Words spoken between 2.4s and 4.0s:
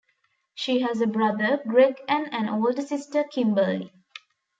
older sister, Kimberlee.